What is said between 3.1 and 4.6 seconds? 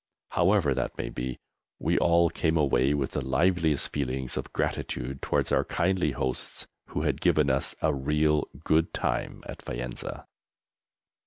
the liveliest feelings of